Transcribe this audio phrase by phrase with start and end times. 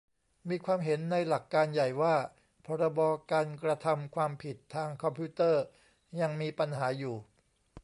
[0.49, 2.15] มีความเห็นในหลักการใหญ่ว่า
[2.65, 2.99] พรบ
[3.31, 5.63] การกระทำความผิดทางคอมพิวเตอร์
[6.21, 7.15] ยังมีปัญหาอยู่